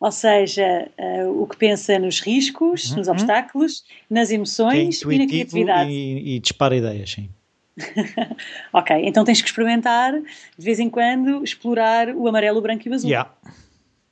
ou 0.00 0.10
seja, 0.10 0.90
uh, 0.98 1.42
o 1.42 1.46
que 1.46 1.58
pensa 1.58 1.98
nos 1.98 2.20
riscos, 2.20 2.90
uhum. 2.90 2.96
nos 2.96 3.08
obstáculos, 3.08 3.84
nas 4.08 4.30
emoções 4.30 5.04
é 5.04 5.12
e 5.12 5.18
na 5.18 5.26
criatividade. 5.26 5.90
E, 5.90 6.36
e 6.36 6.40
dispara 6.40 6.74
ideias, 6.74 7.10
sim. 7.10 7.28
ok, 8.72 8.96
então 9.04 9.24
tens 9.24 9.42
que 9.42 9.48
experimentar, 9.48 10.14
de 10.14 10.64
vez 10.64 10.80
em 10.80 10.88
quando, 10.88 11.44
explorar 11.44 12.08
o 12.16 12.26
amarelo, 12.26 12.58
o 12.58 12.62
branco 12.62 12.88
e 12.88 12.90
o 12.90 12.94
azul. 12.94 13.10
Yeah. 13.10 13.30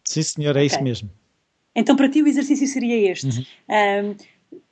Sim, 0.05 0.23
senhor, 0.23 0.57
é 0.57 0.59
okay. 0.59 0.67
isso 0.67 0.83
mesmo. 0.83 1.11
Então, 1.75 1.97
para 1.97 2.09
ti, 2.09 2.23
o 2.23 2.29
exercício 2.29 2.67
seria 2.67 3.11
este. 3.11 3.27
Uhum. 3.27 3.45
Um, 4.11 4.17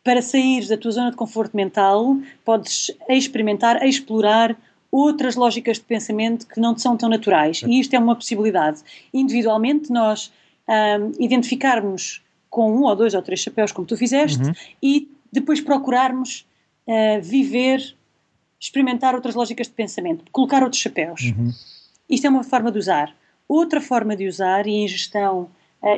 para 0.02 0.22
sair 0.22 0.66
da 0.68 0.76
tua 0.76 0.90
zona 0.90 1.10
de 1.10 1.16
conforto 1.16 1.56
mental, 1.56 2.16
podes 2.44 2.90
experimentar, 3.08 3.84
explorar 3.84 4.56
outras 4.90 5.34
lógicas 5.34 5.78
de 5.78 5.84
pensamento 5.84 6.46
que 6.46 6.60
não 6.60 6.74
te 6.74 6.80
são 6.80 6.96
tão 6.96 7.08
naturais. 7.08 7.62
E 7.66 7.80
isto 7.80 7.94
é 7.94 7.98
uma 7.98 8.14
possibilidade. 8.14 8.80
Individualmente, 9.12 9.90
nós 9.90 10.32
um, 10.68 11.12
identificarmos 11.22 12.22
com 12.48 12.72
um 12.72 12.84
ou 12.84 12.96
dois 12.96 13.14
ou 13.14 13.22
três 13.22 13.40
chapéus, 13.40 13.72
como 13.72 13.86
tu 13.86 13.96
fizeste, 13.96 14.42
uhum. 14.42 14.52
e 14.82 15.10
depois 15.30 15.60
procurarmos 15.60 16.46
uh, 16.86 17.20
viver, 17.20 17.94
experimentar 18.58 19.14
outras 19.14 19.34
lógicas 19.34 19.66
de 19.66 19.74
pensamento, 19.74 20.24
colocar 20.32 20.62
outros 20.62 20.80
chapéus. 20.80 21.32
Uhum. 21.36 21.50
Isto 22.08 22.26
é 22.26 22.30
uma 22.30 22.44
forma 22.44 22.72
de 22.72 22.78
usar. 22.78 23.14
Outra 23.48 23.80
forma 23.80 24.16
de 24.16 24.26
usar, 24.26 24.66
e 24.66 24.70
em 24.70 24.88
gestão 24.88 25.48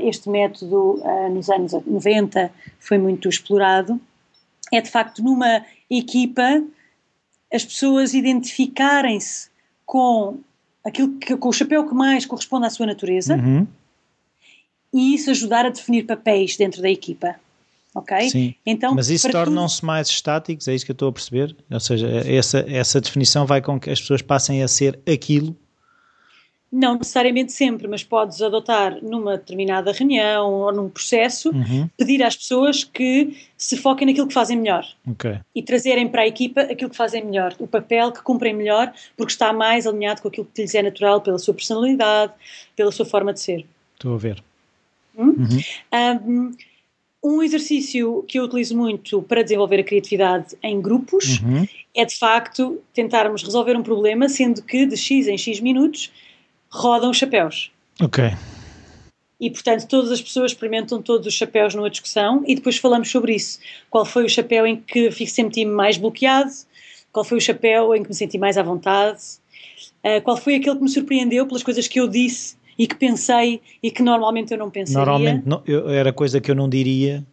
este 0.03 0.29
método 0.29 1.01
uh, 1.03 1.29
nos 1.31 1.49
anos 1.49 1.73
90 1.73 2.51
foi 2.79 2.99
muito 2.99 3.29
explorado, 3.29 4.01
é 4.73 4.81
de 4.81 4.91
facto 4.91 5.23
numa 5.23 5.65
equipa 5.91 6.63
as 7.53 7.65
pessoas 7.65 8.13
identificarem-se 8.13 9.49
com 9.87 10.39
aquilo 10.85 11.19
que, 11.19 11.37
com 11.37 11.49
o 11.49 11.53
chapéu 11.53 11.89
que 11.89 11.95
mais 11.95 12.27
corresponde 12.27 12.67
à 12.67 12.71
sua 12.71 12.87
natureza. 12.87 13.37
Uhum 13.37 13.67
e 14.93 15.15
isso 15.15 15.31
ajudar 15.31 15.67
a 15.67 15.71
definir 15.71 16.05
papéis 16.05 16.57
dentro 16.57 16.81
da 16.83 16.91
equipa. 16.91 17.37
Ok? 17.95 18.31
Sim. 18.31 18.55
Então, 18.65 18.95
Mas 18.95 19.11
isso 19.11 19.29
tornam-se 19.31 19.85
mais 19.85 20.09
estáticos, 20.09 20.69
é 20.69 20.75
isso 20.75 20.85
que 20.85 20.93
eu 20.93 20.95
estou 20.95 21.09
a 21.09 21.13
perceber? 21.13 21.57
Ou 21.71 21.81
seja, 21.81 22.07
essa, 22.27 22.65
essa 22.69 23.01
definição 23.01 23.47
vai 23.47 23.61
com 23.61 23.81
que 23.81 23.91
as 23.91 24.01
pessoas 24.01 24.23
passem 24.23 24.63
a 24.63 24.69
ser 24.69 24.99
aquilo 25.11 25.57
Não 26.71 26.97
necessariamente 26.99 27.51
sempre, 27.53 27.89
mas 27.89 28.05
podes 28.05 28.43
adotar 28.43 29.03
numa 29.03 29.39
determinada 29.39 29.91
reunião 29.91 30.53
ou 30.53 30.73
num 30.73 30.91
processo, 30.91 31.49
Uhum. 31.51 31.89
pedir 31.97 32.23
às 32.23 32.37
pessoas 32.37 32.85
que 32.85 33.35
se 33.57 33.77
foquem 33.79 34.07
naquilo 34.07 34.29
que 34.29 34.35
fazem 34.35 34.57
melhor 34.59 34.85
Ok. 35.11 35.39
e 35.55 35.63
trazerem 35.63 36.07
para 36.09 36.23
a 36.23 36.27
equipa 36.27 36.61
aquilo 36.61 36.91
que 36.91 36.97
fazem 36.97 37.25
melhor, 37.25 37.55
o 37.59 37.67
papel 37.67 38.13
que 38.13 38.23
cumprem 38.23 38.55
melhor, 38.55 38.93
porque 39.17 39.33
está 39.33 39.51
mais 39.51 39.87
alinhado 39.87 40.21
com 40.21 40.29
aquilo 40.29 40.47
que 40.53 40.61
lhes 40.61 40.75
é 40.75 40.83
natural 40.83 41.23
pela 41.23 41.39
sua 41.39 41.55
personalidade, 41.55 42.33
pela 42.77 42.93
sua 42.93 43.07
forma 43.07 43.33
de 43.33 43.41
ser. 43.41 43.65
Estou 43.95 44.15
a 44.15 44.19
ver. 44.19 44.43
Um, 45.93 46.53
um 47.25 47.43
exercício 47.43 48.25
que 48.29 48.39
eu 48.39 48.45
utilizo 48.45 48.77
muito 48.77 49.23
para 49.23 49.43
desenvolver 49.43 49.81
a 49.81 49.85
criatividade 49.85 50.55
em 50.63 50.81
grupos 50.81 51.41
Uhum. 51.41 51.67
é 51.97 52.05
de 52.05 52.15
facto 52.17 52.81
tentarmos 52.95 53.43
resolver 53.43 53.77
um 53.77 53.83
problema, 53.83 54.29
sendo 54.29 54.63
que 54.63 54.87
de 54.87 54.97
X 54.97 55.27
em 55.27 55.37
X 55.37 55.61
minutos 55.61 56.13
rodam 56.71 57.11
os 57.11 57.17
chapéus. 57.17 57.71
Ok. 58.01 58.25
E, 59.41 59.51
portanto, 59.51 59.87
todas 59.87 60.11
as 60.11 60.21
pessoas 60.21 60.51
experimentam 60.51 61.01
todos 61.01 61.27
os 61.27 61.35
chapéus 61.35 61.75
numa 61.75 61.89
discussão 61.89 62.43
e 62.47 62.55
depois 62.57 62.77
falamos 62.77 63.09
sobre 63.11 63.35
isso. 63.35 63.61
Qual 63.89 64.05
foi 64.05 64.25
o 64.25 64.29
chapéu 64.29 64.67
em 64.67 64.77
que 64.77 65.11
fico- 65.13 65.31
senti-me 65.31 65.71
mais 65.71 65.97
bloqueado? 65.97 66.51
Qual 67.13 67.25
foi 67.25 67.39
o 67.39 67.41
chapéu 67.41 67.95
em 67.95 68.03
que 68.03 68.09
me 68.09 68.15
senti 68.15 68.37
mais 68.37 68.59
à 68.59 68.63
vontade? 68.63 69.21
Ah, 70.03 70.21
qual 70.21 70.37
foi 70.37 70.57
aquele 70.57 70.77
que 70.77 70.83
me 70.83 70.89
surpreendeu 70.89 71.47
pelas 71.47 71.63
coisas 71.63 71.87
que 71.87 72.01
eu 72.01 72.09
disse 72.09 72.57
e 72.77 72.87
que 72.87 72.97
pensei 72.97 73.61
e 73.83 73.91
que 73.93 74.03
normalmente 74.03 74.53
eu 74.53 74.59
não 74.59 74.71
pensaria? 74.71 75.05
Normalmente 75.05 75.47
não, 75.47 75.63
eu- 75.67 75.89
era 75.89 76.13
coisa 76.13 76.41
que 76.41 76.51
eu 76.51 76.55
não 76.55 76.69
diria. 76.69 77.25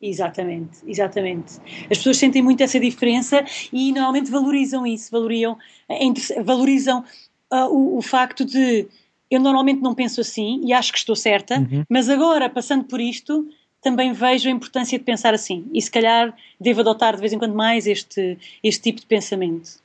Exatamente, 0.00 0.78
exatamente. 0.86 1.54
As 1.90 1.96
pessoas 1.98 2.16
sentem 2.16 2.42
muito 2.42 2.60
essa 2.62 2.78
diferença 2.80 3.44
e 3.72 3.92
normalmente 3.92 4.30
valorizam 4.30 4.84
isso, 4.86 5.10
valorizam, 5.12 5.56
inter- 5.88 6.42
valorizam 6.42 7.04
ah, 7.52 7.68
o, 7.68 7.98
o 7.98 8.02
facto 8.02 8.44
de 8.44 8.86
eu 9.30 9.40
normalmente 9.40 9.80
não 9.80 9.94
penso 9.94 10.20
assim 10.20 10.60
e 10.64 10.72
acho 10.72 10.92
que 10.92 10.98
estou 10.98 11.16
certa, 11.16 11.58
Uhum. 11.58 11.84
mas 11.88 12.08
agora, 12.08 12.50
passando 12.50 12.84
por 12.84 13.00
isto, 13.00 13.48
também 13.80 14.12
vejo 14.12 14.48
a 14.48 14.52
importância 14.52 14.98
de 14.98 15.04
pensar 15.04 15.32
assim 15.34 15.64
e 15.72 15.80
se 15.80 15.90
calhar 15.90 16.34
devo 16.60 16.80
adotar 16.80 17.14
de 17.14 17.20
vez 17.20 17.32
em 17.32 17.38
quando 17.38 17.54
mais 17.54 17.86
este, 17.86 18.38
este 18.62 18.82
tipo 18.82 19.00
de 19.00 19.06
pensamento. 19.06 19.80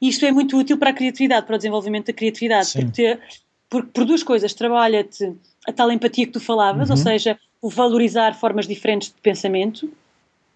Isto 0.00 0.26
é 0.26 0.32
muito 0.32 0.56
útil 0.58 0.76
para 0.76 0.90
a 0.90 0.92
criatividade, 0.92 1.46
para 1.46 1.54
o 1.54 1.58
desenvolvimento 1.58 2.06
da 2.06 2.12
criatividade, 2.12 2.66
Sim. 2.68 2.80
porque, 2.82 3.18
porque 3.70 3.90
por 3.92 4.04
duas 4.04 4.22
coisas, 4.22 4.52
trabalha-te 4.54 5.32
a 5.66 5.72
tal 5.72 5.90
empatia 5.92 6.26
que 6.26 6.32
tu 6.32 6.40
falavas, 6.40 6.90
ou 6.90 6.96
Uhum. 6.96 7.02
seja, 7.02 7.38
o 7.62 7.68
valorizar 7.70 8.34
formas 8.34 8.66
diferentes 8.66 9.08
de 9.08 9.20
pensamento. 9.20 9.90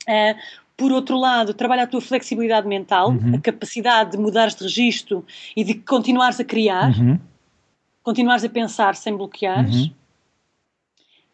Ah, 0.09 0.35
por 0.81 0.93
outro 0.93 1.19
lado, 1.19 1.53
trabalha 1.53 1.83
a 1.83 1.87
tua 1.87 2.01
flexibilidade 2.01 2.67
mental, 2.67 3.11
Uhum. 3.11 3.35
a 3.35 3.39
capacidade 3.39 4.13
de 4.13 4.17
mudares 4.17 4.55
de 4.55 4.63
registro 4.63 5.27
e 5.55 5.63
de 5.63 5.75
continuares 5.75 6.41
a 6.41 6.45
criar, 6.45 6.99
Uhum. 6.99 7.21
continuares 8.03 8.43
a 8.45 8.49
pensar 8.49 8.97
sem 8.97 9.15
bloqueares. 9.15 9.85
Uhum. 9.85 9.93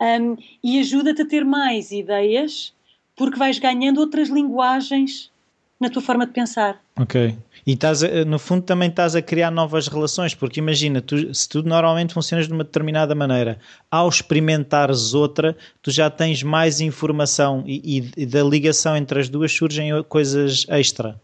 Um, 0.03 0.37
e 0.65 0.81
ajuda-te 0.81 1.23
a 1.23 1.27
ter 1.27 1.45
mais 1.45 1.93
ideias 1.93 2.75
porque 3.15 3.39
vais 3.39 3.61
ganhando 3.61 4.01
outras 4.01 4.29
linguagens 4.29 5.31
na 5.79 5.91
tua 5.91 6.01
forma 6.03 6.27
de 6.27 6.33
pensar. 6.33 6.81
Ok. 6.99 7.37
E 7.67 7.73
estás 7.73 8.03
a- 8.03 8.25
no 8.25 8.39
fundo 8.39 8.63
também 8.63 8.89
estás 8.89 9.15
a 9.15 9.21
criar 9.21 9.51
novas 9.51 9.89
relações, 9.89 10.35
porque 10.35 10.59
imagina, 10.61 11.01
tu- 11.03 11.35
se 11.35 11.49
tu 11.49 11.63
normalmente 11.63 12.15
funcionas 12.15 12.47
de 12.47 12.53
uma 12.53 12.65
determinada 12.65 13.15
maneira, 13.15 13.59
ao 13.91 14.09
experimentares 14.09 15.13
outra, 15.15 15.57
tu 15.83 15.91
já 15.91 16.09
tens 16.09 16.43
mais 16.43 16.81
informação 16.81 17.63
e, 17.67 18.03
e- 18.17 18.25
da 18.27 18.43
ligação 18.43 18.97
entre 18.97 19.21
as 19.21 19.29
duas 19.29 19.53
surgem 19.53 19.91
coisas 20.05 20.65
extra. 20.69 21.21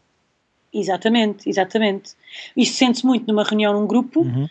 Exatamente, 0.74 1.48
exatamente. 1.48 2.12
Isto 2.56 2.76
sente-se 2.76 3.04
muito 3.06 3.26
numa 3.28 3.44
reunião, 3.44 3.72
num 3.78 3.86
grupo, 3.86 4.20
Uhum. 4.20 4.48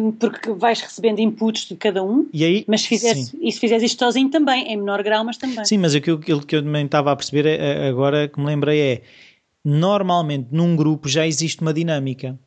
um, 0.00 0.12
porque 0.12 0.50
vais 0.52 0.80
recebendo 0.80 1.18
inputs 1.20 1.66
de 1.68 1.76
cada 1.76 2.02
um, 2.02 2.26
E 2.32 2.42
aí, 2.42 2.64
mas 2.66 2.82
se 2.82 2.88
fizeres, 2.88 3.34
e 3.38 3.52
se 3.52 3.60
fizeres 3.60 3.82
isto 3.84 3.98
sozinho 4.02 4.30
também, 4.30 4.66
em 4.72 4.76
menor 4.78 5.02
grau, 5.02 5.22
mas 5.24 5.36
também. 5.36 5.62
Sim, 5.66 5.76
mas 5.78 5.94
aquilo, 5.94 6.18
aquilo 6.18 6.44
que 6.44 6.56
eu 6.56 6.62
também 6.62 6.86
estava 6.86 7.12
a 7.12 7.16
perceber 7.16 7.44
é- 7.46 7.56
é- 7.84 7.88
agora 7.88 8.28
que 8.28 8.40
me 8.40 8.46
lembrei 8.46 8.80
é 8.80 9.02
normalmente 9.64 10.48
num 10.50 10.74
grupo 10.76 11.08
já 11.08 11.26
existe 11.26 11.60
uma 11.62 11.72
dinâmica 11.74 12.38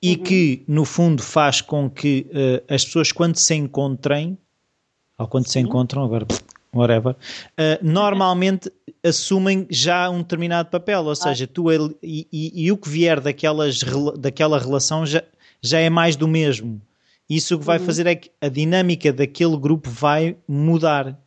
e 0.00 0.16
que 0.16 0.62
no 0.68 0.84
fundo 0.84 1.22
faz 1.22 1.60
com 1.60 1.88
que 1.88 2.26
eh, 2.30 2.62
as 2.68 2.84
pessoas 2.84 3.10
quando 3.12 3.36
se 3.36 3.54
encontrem 3.54 4.36
ou 5.18 5.26
quando 5.26 5.46
se 5.46 5.52
Sim. 5.54 5.60
encontram 5.60 6.04
agora 6.04 6.26
whatever 6.74 7.16
eh, 7.56 7.78
normalmente 7.82 8.70
assumem 9.02 9.66
já 9.70 10.08
um 10.10 10.18
determinado 10.18 10.68
papel 10.70 11.04
ou 11.04 11.14
seja 11.16 11.46
tu 11.46 11.70
e, 12.02 12.26
e- 12.32 12.64
e 12.66 12.72
o 12.72 12.76
que 12.76 12.88
vier 12.88 13.20
daquelas 13.20 13.80
daquela 14.18 14.58
relação 14.58 15.04
já, 15.06 15.22
já 15.62 15.78
é 15.78 15.88
mais 15.90 16.16
do 16.16 16.28
mesmo 16.28 16.80
isso 17.28 17.54
o 17.56 17.58
que 17.58 17.64
vai 17.64 17.78
Uhum. 17.78 17.84
fazer 17.86 18.06
é 18.06 18.14
que 18.14 18.30
a 18.40 18.48
dinâmica 18.48 19.10
daquele 19.12 19.56
grupo 19.56 19.88
vai 19.88 20.36
mudar 20.46 21.18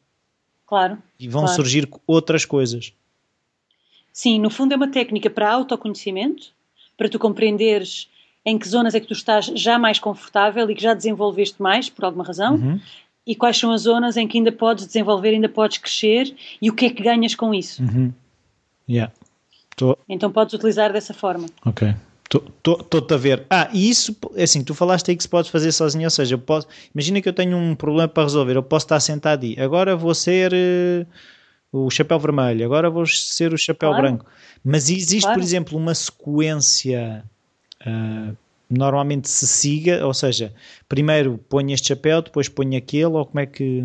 Claro. 0.68 0.98
e 1.20 1.28
vão 1.28 1.44
Claro. 1.44 1.56
surgir 1.56 1.90
outras 2.06 2.44
coisas. 2.46 2.94
Sim, 4.20 4.40
no 4.40 4.50
fundo 4.50 4.74
é 4.74 4.76
uma 4.76 4.88
técnica 4.88 5.30
para 5.30 5.48
autoconhecimento, 5.52 6.48
para 6.98 7.08
tu 7.08 7.20
compreenderes 7.20 8.10
em 8.44 8.58
que 8.58 8.68
zonas 8.68 8.96
é 8.96 9.00
que 9.00 9.06
tu 9.06 9.14
estás 9.14 9.46
já 9.54 9.78
mais 9.78 10.00
confortável 10.00 10.68
e 10.72 10.74
que 10.74 10.82
já 10.82 10.96
desenvolveste 10.96 11.62
mais, 11.62 11.88
por 11.88 12.04
alguma 12.04 12.24
razão, 12.24 12.56
Uhum. 12.56 12.80
e 13.28 13.36
quais 13.36 13.56
são 13.60 13.72
as 13.72 13.82
zonas 13.82 14.18
em 14.18 14.28
que 14.28 14.40
ainda 14.40 14.52
podes 14.52 14.88
desenvolver, 14.88 15.30
ainda 15.30 15.48
podes 15.48 15.78
crescer 15.78 16.36
e 16.60 16.68
o 16.68 16.74
que 16.74 16.88
é 16.88 16.90
que 16.90 17.04
ganhas 17.04 17.36
com 17.36 17.54
isso. 17.54 17.84
Uhum. 17.84 18.12
Yeah. 18.90 19.14
Tô, 19.76 19.96
Então 20.10 20.32
podes 20.32 20.56
utilizar 20.56 20.92
dessa 20.92 21.14
forma. 21.14 21.46
ok. 21.64 21.94
Estou-te 22.26 23.14
a 23.14 23.18
ver. 23.18 23.46
Ah, 23.52 23.70
e 23.72 23.88
isso, 23.88 24.16
é 24.36 24.44
assim, 24.44 24.64
tu 24.64 24.74
falaste 24.74 25.12
aí 25.12 25.16
que 25.16 25.22
se 25.24 25.30
pode 25.30 25.52
fazer 25.52 25.72
sozinho, 25.72 26.06
ou 26.06 26.10
seja, 26.10 26.34
eu 26.34 26.40
posso, 26.40 26.68
imagina 26.94 27.22
que 27.22 27.30
eu 27.30 27.34
tenho 27.34 27.56
um 27.56 27.76
problema 27.76 28.08
para 28.08 28.24
resolver, 28.24 28.56
eu 28.56 28.64
posso 28.64 28.86
estar 28.88 29.00
sentado 29.00 29.44
aí, 29.46 29.56
agora 29.60 29.96
vou 29.96 30.14
ser 30.16 30.52
eh, 30.54 31.06
o 31.72 31.90
chapéu 31.90 32.18
vermelho, 32.20 32.66
agora 32.66 32.90
vou 32.90 33.06
ser 33.06 33.54
o 33.54 33.58
chapéu 33.58 33.90
Claro. 33.90 34.04
branco. 34.04 34.26
Mas 34.64 34.90
existe, 34.90 35.22
Claro. 35.22 35.40
por 35.40 35.44
exemplo, 35.46 35.78
uma 35.78 35.94
sequência 35.96 37.24
ah, 37.86 38.32
normalmente 38.70 39.30
se 39.30 39.46
siga, 39.48 40.06
ou 40.06 40.14
seja, 40.14 40.54
primeiro 40.90 41.38
ponho 41.50 41.74
este 41.74 41.88
chapéu, 41.90 42.22
depois 42.22 42.50
ponho 42.50 42.78
aquele, 42.78 43.06
ou 43.06 43.26
como 43.26 43.40
é 43.40 43.46
que. 43.46 43.84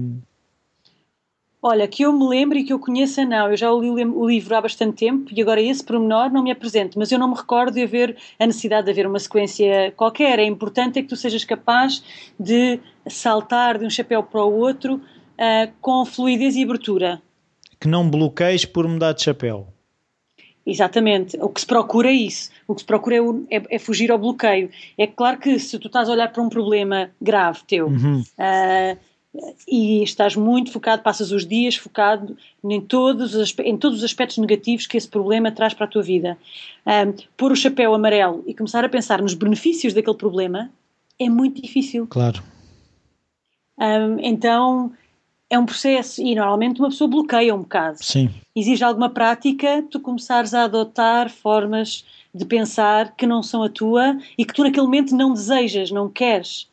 Olha, 1.65 1.87
que 1.87 2.03
eu 2.03 2.12
me 2.12 2.27
lembro 2.27 2.59
e 2.59 2.65
que 2.65 2.73
eu 2.73 2.79
conheça, 2.79 3.25
não. 3.25 3.49
Eu 3.49 3.57
já 3.57 3.71
li 3.71 3.89
o 3.89 3.95
li- 3.95 4.05
o 4.05 4.27
livro 4.29 4.57
há 4.57 4.61
bastante 4.61 4.97
tempo 4.97 5.31
e 5.33 5.41
agora 5.41 5.61
esse 5.62 5.85
pormenor 5.85 6.29
não 6.33 6.43
me 6.43 6.51
apresento, 6.51 6.99
mas 6.99 7.12
eu 7.12 7.19
não 7.21 7.29
me 7.29 7.37
recordo 7.37 7.75
de 7.75 7.83
haver 7.83 8.17
a 8.37 8.47
necessidade 8.47 8.85
de 8.87 8.91
haver 8.91 9.07
uma 9.07 9.21
sequência 9.21 9.93
qualquer. 9.97 10.41
É 10.41 10.45
importante 10.45 10.99
é 10.99 11.03
que 11.03 11.09
tu 11.09 11.15
sejas 11.15 11.45
capaz 11.45 12.03
de 12.39 12.81
saltar 13.09 13.79
de 13.79 13.87
um 13.87 13.91
chapéu 13.91 14.25
para 14.25 14.43
o 14.45 14.53
outro 14.59 15.01
ah, 15.39 15.69
com 15.81 16.05
fluidez 16.05 16.57
e 16.57 16.65
abertura. 16.65 17.23
Que 17.83 17.89
não 17.89 18.09
bloqueies 18.09 18.65
por 18.65 18.87
mudar 18.87 19.12
de 19.12 19.23
chapéu. 19.25 19.67
Exatamente. 20.65 21.37
O 21.41 21.49
que 21.49 21.61
se 21.61 21.67
procura 21.67 22.09
é 22.09 22.12
isso. 22.15 22.49
O 22.69 22.75
que 22.75 22.81
se 22.83 22.87
procura 22.87 23.17
é, 23.17 23.57
é- 23.57 23.62
é 23.71 23.79
fugir 23.81 24.12
ao 24.12 24.19
bloqueio. 24.19 24.71
É 24.97 25.07
claro 25.07 25.39
que 25.39 25.59
se 25.59 25.77
tu 25.79 25.89
estás 25.89 26.09
a 26.09 26.12
olhar 26.12 26.33
para 26.33 26.41
um 26.43 26.49
problema 26.49 27.11
grave 27.21 27.61
teu 27.67 27.89
Uhum. 27.89 28.23
ah, 28.39 28.97
e 29.67 30.03
estás 30.05 30.37
muito 30.37 30.71
focado, 30.71 31.03
passas 31.03 31.33
os 31.33 31.45
dias 31.45 31.75
focado 31.75 32.37
em 32.62 32.81
todos, 32.81 33.35
os, 33.35 33.53
em 33.61 33.77
todos 33.77 33.99
os 33.99 34.05
aspectos 34.05 34.39
negativos 34.39 34.87
que 34.87 34.97
esse 34.97 35.09
problema 35.09 35.51
traz 35.51 35.75
para 35.75 35.87
a 35.87 35.89
tua 35.89 36.03
vida. 36.03 36.39
Ah, 36.87 37.07
pôr 37.37 37.51
o 37.51 37.57
chapéu 37.57 37.93
amarelo 37.95 38.45
e 38.47 38.55
começar 38.55 38.85
a 38.85 38.89
pensar 38.89 39.21
nos 39.21 39.35
benefícios 39.35 39.93
daquele 39.93 40.17
problema 40.17 40.71
é 41.19 41.29
muito 41.29 41.61
difícil. 41.61 42.07
Claro. 42.07 42.41
Ah, 43.77 44.17
então 44.21 44.93
é 45.53 45.59
um 45.59 45.67
processo 45.67 46.23
e 46.23 46.35
normalmente 46.35 46.81
uma 46.81 46.89
pessoa 46.89 47.09
bloqueia 47.09 47.55
um 47.55 47.59
bocado 47.61 47.99
Sim. 48.01 48.31
exige 48.57 48.83
alguma 48.83 49.11
prática, 49.11 49.85
tu 49.91 50.01
começares 50.01 50.55
a 50.55 50.65
adotar 50.65 51.29
formas 51.31 52.05
de 52.35 52.47
pensar 52.47 53.15
que 53.15 53.27
não 53.27 53.43
são 53.43 53.63
a 53.63 53.69
tua 53.69 54.17
e 54.39 54.47
que 54.47 54.55
tu 54.55 54.63
naquele 54.63 54.87
momento 54.87 55.15
não 55.15 55.33
desejas, 55.35 55.91
não 55.91 56.09
queres. 56.09 56.67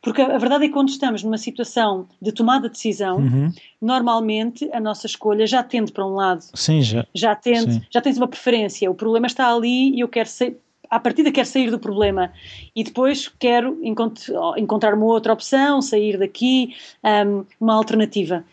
Porque 0.00 0.22
a 0.22 0.38
verdade 0.38 0.64
é 0.64 0.68
que 0.68 0.72
quando 0.72 0.88
estamos 0.88 1.22
numa 1.22 1.36
situação 1.38 2.08
de 2.20 2.32
tomada 2.32 2.68
de 2.68 2.72
decisão, 2.74 3.18
Uhum. 3.18 3.52
normalmente 3.80 4.68
a 4.72 4.80
nossa 4.80 5.06
escolha 5.06 5.46
já 5.46 5.62
tende 5.62 5.92
para 5.92 6.06
um 6.06 6.14
lado, 6.14 6.42
Sim, 6.54 6.80
já. 6.80 7.06
já, 7.14 7.34
tende, 7.36 7.74
Sim. 7.74 7.82
já 7.90 8.00
tens 8.00 8.16
uma 8.16 8.26
preferência, 8.26 8.90
o 8.90 8.94
problema 8.94 9.26
está 9.26 9.54
ali 9.54 9.94
e 9.94 10.00
eu 10.00 10.08
quero 10.08 10.28
sair, 10.28 10.56
à 10.92 11.00
partida 11.00 11.32
quero 11.32 11.48
sair 11.48 11.70
do 11.70 11.78
problema 11.78 12.30
e 12.76 12.84
depois 12.84 13.26
quero 13.38 13.78
encont- 13.82 14.28
encontrar 14.58 14.92
uma 14.92 15.06
outra 15.06 15.32
opção, 15.32 15.80
sair 15.80 16.18
daqui, 16.18 16.76
hum, 17.02 17.46
uma 17.58 17.74
alternativa. 17.74 18.44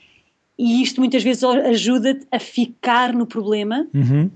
E 0.58 0.82
isto 0.82 1.02
muitas 1.02 1.22
vezes 1.22 1.44
ajuda-te 1.44 2.26
a 2.32 2.40
ficar 2.40 3.14
no 3.14 3.26
problema 3.26 3.86
Uhum. 3.94 4.32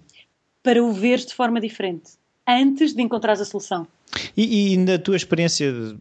para 0.62 0.84
o 0.84 0.92
veres 0.92 1.26
de 1.26 1.34
forma 1.34 1.62
diferente, 1.62 2.12
antes 2.46 2.94
de 2.94 3.02
encontrares 3.02 3.40
a 3.40 3.46
solução. 3.46 3.88
E, 4.36 4.74
e 4.74 4.78
na 4.78 5.00
tua 5.00 5.16
experiência 5.16 5.72
de, 5.72 5.98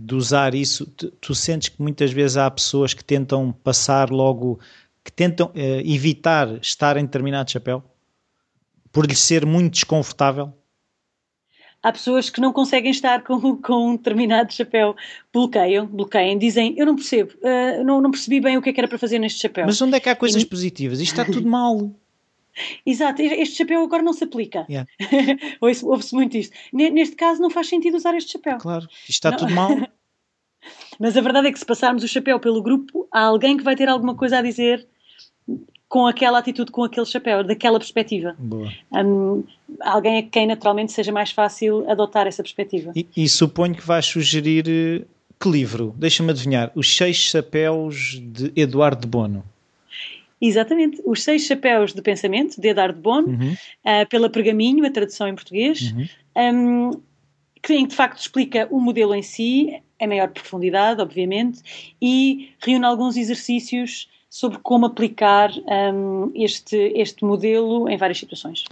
de 0.00 0.14
usar 0.14 0.54
isso, 0.54 0.86
tu, 0.86 1.10
tu 1.10 1.34
sentes 1.34 1.68
que 1.68 1.82
muitas 1.82 2.10
vezes 2.12 2.38
há 2.38 2.50
pessoas 2.50 2.94
que 2.94 3.04
tentam 3.04 3.52
passar 3.62 4.08
logo 4.10 4.58
que 5.04 5.12
tentam 5.12 5.48
uh, 5.48 5.80
evitar 5.84 6.48
estar 6.62 6.96
em 6.96 7.04
determinado 7.04 7.50
chapéu? 7.50 7.82
Por 8.90 9.06
lhe 9.06 9.14
ser 9.14 9.44
muito 9.44 9.74
desconfortável? 9.74 10.52
Há 11.82 11.92
pessoas 11.92 12.30
que 12.30 12.40
não 12.40 12.52
conseguem 12.52 12.90
estar 12.90 13.22
com, 13.22 13.56
com 13.56 13.88
um 13.90 13.96
determinado 13.96 14.52
chapéu, 14.52 14.94
bloqueiam, 15.32 15.86
bloqueiam, 15.86 16.38
dizem 16.38 16.74
eu 16.78 16.86
não 16.86 16.94
percebo, 16.94 17.32
uh, 17.38 17.84
não, 17.84 18.00
não 18.00 18.10
percebi 18.10 18.40
bem 18.40 18.56
o 18.56 18.62
que, 18.62 18.70
é 18.70 18.72
que 18.72 18.80
era 18.80 18.88
para 18.88 18.98
fazer 18.98 19.18
neste 19.18 19.40
chapéu. 19.40 19.66
Mas 19.66 19.80
onde 19.80 19.96
é 19.96 20.00
que 20.00 20.08
há 20.08 20.16
coisas 20.16 20.42
e... 20.42 20.46
positivas? 20.46 21.00
Isto 21.00 21.20
está 21.20 21.24
tudo 21.32 21.48
mal. 21.48 21.90
Exato, 22.84 23.22
este 23.22 23.56
chapéu 23.56 23.82
agora 23.82 24.02
não 24.02 24.12
se 24.12 24.24
aplica. 24.24 24.66
Yeah. 24.68 24.88
Ouve-se 25.60 26.14
muito 26.14 26.36
isto. 26.36 26.54
Neste 26.72 27.16
caso 27.16 27.40
não 27.40 27.48
faz 27.48 27.66
sentido 27.66 27.96
usar 27.96 28.14
este 28.14 28.32
chapéu. 28.32 28.58
Claro, 28.58 28.86
isto 29.08 29.10
está 29.10 29.30
não. 29.30 29.38
tudo 29.38 29.54
mal. 29.54 29.70
Mas 31.00 31.16
a 31.16 31.20
verdade 31.20 31.48
é 31.48 31.52
que 31.52 31.58
se 31.58 31.64
passarmos 31.64 32.04
o 32.04 32.08
chapéu 32.08 32.38
pelo 32.38 32.62
grupo, 32.62 33.08
há 33.10 33.22
alguém 33.22 33.56
que 33.56 33.64
vai 33.64 33.74
ter 33.74 33.88
alguma 33.88 34.14
coisa 34.14 34.38
a 34.38 34.42
dizer 34.42 34.86
com 35.92 36.06
aquela 36.06 36.38
atitude, 36.38 36.70
com 36.72 36.84
aquele 36.84 37.04
chapéu, 37.04 37.44
daquela 37.44 37.78
perspectiva. 37.78 38.34
Um, 38.40 39.44
alguém 39.78 40.20
a 40.20 40.22
quem 40.22 40.46
naturalmente 40.46 40.90
seja 40.90 41.12
mais 41.12 41.32
fácil 41.32 41.84
adotar 41.86 42.26
essa 42.26 42.42
perspectiva. 42.42 42.92
E, 42.96 43.06
e 43.14 43.28
suponho 43.28 43.74
que 43.74 43.86
vais 43.86 44.06
sugerir 44.06 44.64
eh, 44.66 45.04
que 45.38 45.50
livro? 45.50 45.94
Deixa-me 45.98 46.30
adivinhar. 46.30 46.72
Os 46.74 46.96
Seis 46.96 47.16
Chapéus 47.16 48.18
de 48.22 48.50
Eduardo 48.56 49.06
Bono. 49.06 49.44
Exatamente, 50.40 50.98
Os 51.04 51.22
Seis 51.22 51.42
Chapéus 51.42 51.92
de 51.92 52.00
Pensamento, 52.00 52.58
de 52.58 52.68
Eduardo 52.68 52.98
Bono, 52.98 53.28
uhum. 53.28 53.52
uh, 53.52 54.08
pela 54.08 54.30
Pergaminho, 54.30 54.86
a 54.86 54.90
tradução 54.90 55.28
em 55.28 55.34
português, 55.34 55.92
uhum. 55.92 56.08
um, 56.38 57.00
que 57.62 57.86
de 57.86 57.94
facto 57.94 58.18
explica 58.18 58.66
o 58.70 58.80
modelo 58.80 59.14
em 59.14 59.22
si, 59.22 59.78
em 60.00 60.06
maior 60.06 60.28
profundidade, 60.28 61.02
obviamente, 61.02 61.60
e 62.00 62.48
reúne 62.60 62.86
alguns 62.86 63.18
exercícios 63.18 64.08
sobre 64.32 64.58
como 64.62 64.86
aplicar 64.86 65.50
um, 65.94 66.32
este, 66.34 66.74
este 66.96 67.22
modelo 67.22 67.86
em 67.86 67.98
várias 67.98 68.16
situações. 68.18 68.64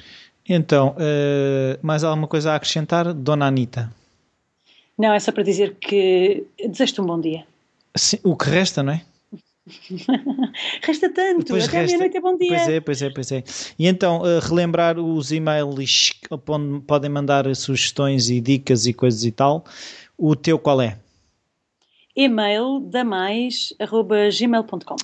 Então, 0.48 0.96
uh, 0.96 1.78
mais 1.82 2.02
alguma 2.02 2.26
coisa 2.26 2.52
a 2.52 2.54
acrescentar, 2.54 3.12
Dona 3.12 3.46
Anitta? 3.46 3.92
Não, 4.96 5.12
é 5.12 5.20
só 5.20 5.30
para 5.30 5.42
dizer 5.42 5.74
que 5.74 6.46
desejo-te 6.66 7.02
um 7.02 7.06
bom 7.06 7.20
dia. 7.20 7.44
Sim, 7.94 8.18
o 8.24 8.34
que 8.34 8.48
resta, 8.48 8.82
não 8.82 8.94
é? 8.94 9.02
resta 10.82 11.12
tanto, 11.12 11.48
pois 11.48 11.68
até 11.68 11.80
resta... 11.80 11.98
meia-noite 11.98 12.16
é 12.16 12.20
bom 12.22 12.38
dia. 12.38 12.48
Pois 12.48 12.68
é, 12.68 12.80
pois 12.80 13.02
é, 13.02 13.10
pois 13.10 13.32
é. 13.32 13.44
E 13.78 13.86
então, 13.86 14.22
uh, 14.22 14.38
relembrar 14.40 14.98
os 14.98 15.30
e-mails 15.30 16.14
onde 16.48 16.80
podem 16.86 17.10
mandar 17.10 17.54
sugestões 17.54 18.30
e 18.30 18.40
dicas 18.40 18.86
e 18.86 18.94
coisas 18.94 19.24
e 19.24 19.30
tal. 19.30 19.62
O 20.16 20.34
teu 20.34 20.58
qual 20.58 20.80
é? 20.80 20.96
e-mail 22.16 22.80
da 22.80 23.04
mais 23.04 23.72
arroba 23.78 24.28
gmail.com 24.30 24.96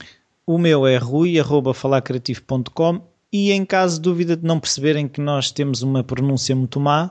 o 0.47 0.59
meu 0.59 0.87
é 0.87 0.97
rui.falacreativo.com 0.97 3.01
e 3.33 3.51
em 3.51 3.65
caso 3.65 3.97
de 3.97 4.03
dúvida 4.03 4.37
de 4.37 4.45
não 4.45 4.61
perceberem 4.61 5.09
que 5.09 5.21
nós 5.21 5.51
temos 5.51 5.83
uma 5.83 6.05
pronúncia 6.05 6.55
muito 6.55 6.79
má, 6.79 7.11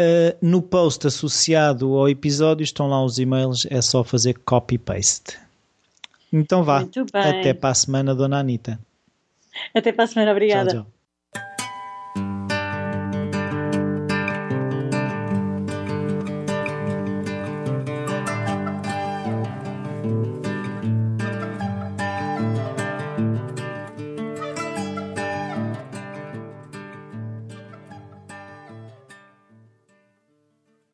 uh, 0.00 0.36
no 0.40 0.62
post 0.62 1.06
associado 1.06 1.96
ao 1.96 2.08
episódio 2.08 2.62
estão 2.62 2.88
lá 2.88 3.04
os 3.04 3.18
e-mails, 3.18 3.66
é 3.68 3.82
só 3.82 4.04
fazer 4.04 4.38
copy-paste. 4.44 5.36
Então 6.32 6.62
vá, 6.62 6.86
até 7.14 7.52
para 7.52 7.70
a 7.70 7.74
semana, 7.74 8.14
Dona 8.14 8.38
Anitta. 8.38 8.78
Até 9.74 9.92
para 9.92 10.04
a 10.04 10.06
semana, 10.06 10.30
obrigada. 10.30 10.70
Tchau, 10.70 10.82
tchau. 10.84 10.97